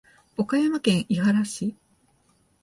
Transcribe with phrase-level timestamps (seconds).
[0.35, 1.75] 岡山県井原市